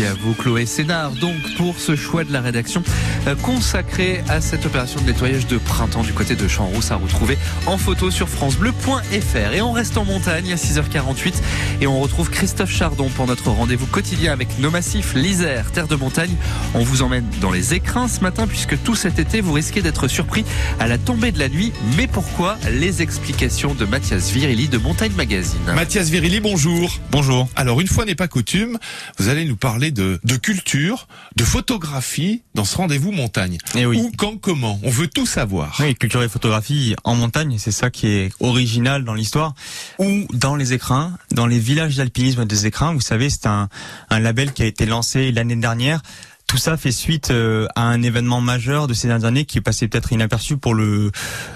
[0.00, 2.82] Merci à vous, Chloé Sénard, donc pour ce choix de la rédaction
[3.26, 7.36] euh, consacré à cette opération de nettoyage de printemps du côté de Champs-Rousse à retrouver
[7.66, 9.52] en photo sur francebleu.fr.
[9.52, 11.34] Et on reste en montagne à 6h48
[11.82, 15.96] et on retrouve Christophe Chardon pour notre rendez-vous quotidien avec nos massifs l'Isère, terre de
[15.96, 16.34] montagne.
[16.72, 20.08] On vous emmène dans les écrins ce matin puisque tout cet été vous risquez d'être
[20.08, 20.46] surpris
[20.78, 21.72] à la tombée de la nuit.
[21.98, 22.56] Mais pourquoi?
[22.70, 25.60] Les explications de Mathias Virilli de Montagne Magazine.
[25.74, 26.90] Mathias Virilli, bonjour.
[27.10, 27.48] Bonjour.
[27.54, 28.78] Alors, une fois n'est pas coutume,
[29.18, 33.58] vous allez nous parler de, de culture, de photographie dans ce rendez-vous montagne.
[33.74, 33.98] Eh oui.
[33.98, 34.80] Où, quand, comment?
[34.82, 35.76] On veut tout savoir.
[35.80, 39.54] Oui, culture et photographie en montagne, c'est ça qui est original dans l'histoire.
[39.98, 43.68] Ou dans les écrins, dans les villages d'alpinisme des écrins, vous savez, c'est un,
[44.10, 46.02] un label qui a été lancé l'année dernière.
[46.46, 49.60] Tout ça fait suite euh, à un événement majeur de ces dernières années qui est
[49.60, 51.12] passé peut-être inaperçu pour le,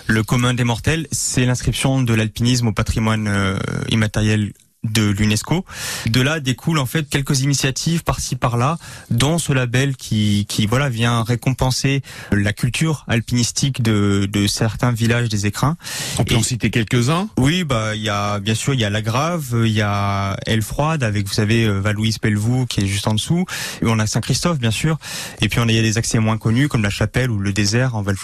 [0.06, 1.08] le commun des mortels.
[1.10, 4.52] C'est l'inscription de l'alpinisme au patrimoine euh, immatériel
[4.84, 5.64] de l'UNESCO.
[6.06, 8.78] De là découlent en fait quelques initiatives par-ci par-là,
[9.10, 12.02] dont ce label qui, qui voilà vient récompenser
[12.32, 15.76] la culture alpinistique de, de certains villages des écrins.
[16.18, 17.28] On peut Et- en citer quelques-uns?
[17.38, 20.36] Oui, bah il y a bien sûr il y a la Grave, il y a
[20.46, 23.44] Elle Froide avec vous savez euh, Valouise Pelvoux qui est juste en dessous.
[23.82, 24.98] Et on a Saint-Christophe bien sûr.
[25.40, 27.38] Et puis on a il y a des accès moins connus comme la Chapelle ou
[27.38, 28.16] le désert en Val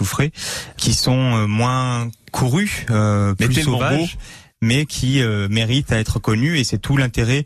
[0.76, 4.16] qui sont euh, moins courus, euh, plus sauvages,
[4.60, 6.58] mais qui euh, méritent à être connus.
[6.58, 7.44] Et c'est tout l'intérêt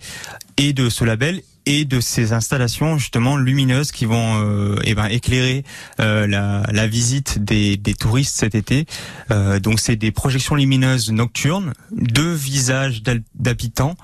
[0.56, 5.06] et de ce label et de ces installations justement lumineuses qui vont euh, eh ben
[5.06, 5.64] éclairer
[5.98, 8.84] euh, la, la visite des, des touristes cet été.
[9.30, 13.02] Euh, donc c'est des projections lumineuses nocturnes, deux visages
[13.34, 13.96] d'habitants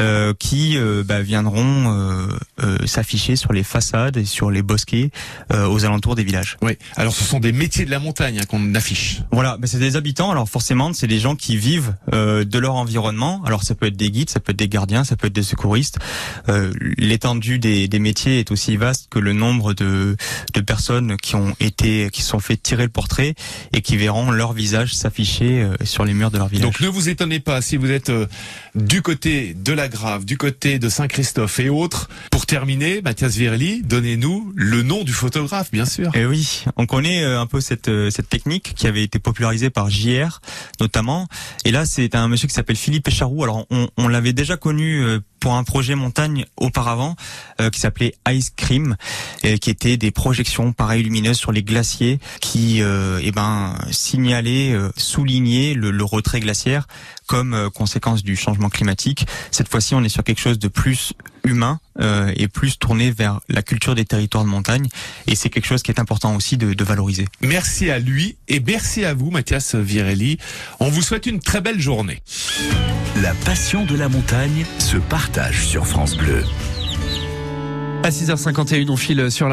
[0.00, 5.10] euh, qui euh, bah, viendront euh, s'afficher sur les façades et sur les bosquets
[5.52, 6.56] euh, aux alentours des villages.
[6.62, 6.78] Oui.
[6.96, 9.20] Alors, ce sont des métiers de la montagne hein, qu'on affiche.
[9.32, 10.30] Voilà, mais c'est des habitants.
[10.30, 13.42] Alors forcément, c'est des gens qui vivent euh, de leur environnement.
[13.44, 15.42] Alors ça peut être des guides, ça peut être des gardiens, ça peut être des
[15.42, 15.91] secouristes.
[16.48, 20.16] Euh, L'étendue des, des métiers est aussi vaste que le nombre de,
[20.54, 23.34] de personnes qui ont été, qui sont fait tirer le portrait
[23.72, 26.62] et qui verront leur visage s'afficher euh, sur les murs de leur village.
[26.64, 28.26] Donc, ne vous étonnez pas si vous êtes euh,
[28.74, 32.08] du côté de la Grave, du côté de Saint-Christophe et autres.
[32.30, 36.10] Pour terminer, Mathias Virilli, donnez-nous le nom du photographe, bien sûr.
[36.14, 39.90] Et Eh oui, on connaît un peu cette cette technique qui avait été popularisée par
[39.90, 40.40] JR
[40.80, 41.26] notamment.
[41.64, 43.42] Et là, c'est un monsieur qui s'appelle Philippe Écharou.
[43.42, 45.04] Alors, on, on l'avait déjà connu
[45.42, 47.16] pour un projet montagne auparavant
[47.60, 48.96] euh, qui s'appelait Ice Cream,
[49.42, 54.90] qui était des projections pareilles lumineuses sur les glaciers qui, euh, eh ben, signalaient, euh,
[54.96, 56.86] soulignaient le, le retrait glaciaire
[57.26, 59.26] comme euh, conséquence du changement climatique.
[59.50, 61.14] Cette fois-ci, on est sur quelque chose de plus
[61.44, 64.86] humain euh, et plus tourné vers la culture des territoires de montagne.
[65.26, 67.26] Et c'est quelque chose qui est important aussi de, de valoriser.
[67.40, 70.38] Merci à lui et merci à vous, Mathias Virelli.
[70.80, 72.22] On vous souhaite une très belle journée.
[73.22, 76.44] La passion de la montagne se partage sur France Bleu.
[78.04, 79.50] À 6h51, on file sur la